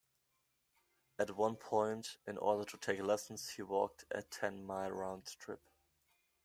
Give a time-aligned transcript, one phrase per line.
[1.19, 5.61] At one point, in order to take lessons, he walked a ten-mile round trip.